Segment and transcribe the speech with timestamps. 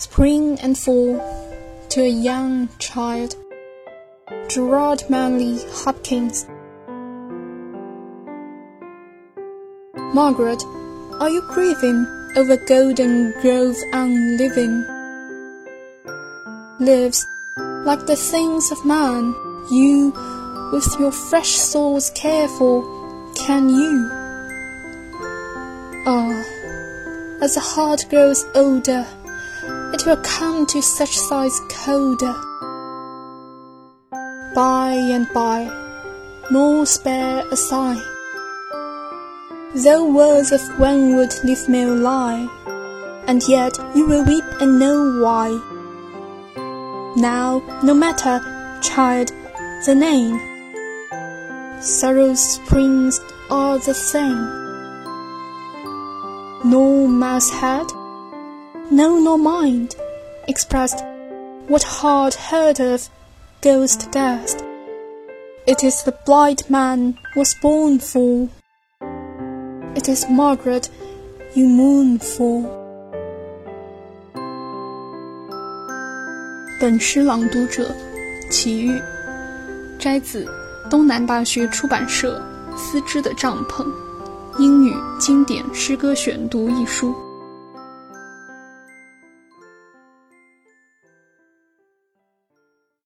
[0.00, 1.18] spring and fall
[1.90, 3.34] to a young child.
[4.48, 6.46] Gerard Manley Hopkins.
[10.14, 10.62] Margaret,
[11.20, 14.86] are you grieving over Golden Grove unleaving?
[16.80, 17.26] Lives
[17.84, 19.34] like the things of man,
[19.70, 20.14] you
[20.72, 22.82] with your fresh souls care for,
[23.34, 24.08] can you?
[26.06, 26.42] Ah,
[27.42, 29.06] as the heart grows older,
[29.92, 32.34] it will come to such size colder.
[34.54, 35.68] By and by,
[36.50, 38.00] nor spare a sigh.
[39.74, 42.48] Though words of wanwood leave me lie,
[43.26, 45.48] and yet you will weep and know why.
[47.16, 48.40] Now, no matter,
[48.82, 49.32] child,
[49.86, 50.38] the name.
[51.80, 53.20] Sorrow's springs
[53.50, 54.42] are the same.
[56.64, 57.86] No mouse head,
[58.90, 59.94] know nor mind,
[60.48, 61.04] expressed
[61.68, 63.08] what hard heard of
[63.62, 64.64] ghost dust.
[65.66, 68.48] It is the blind man was born for.
[69.94, 70.88] It is Margaret
[71.54, 72.64] you moon for.
[76.80, 77.94] 本诗朗读者：
[78.50, 79.00] 齐钰，
[80.00, 80.46] 摘自
[80.90, 82.42] 东南大学出版社
[82.76, 83.86] 《丝织的帐篷：
[84.58, 87.14] 英语经典诗歌选读》一书。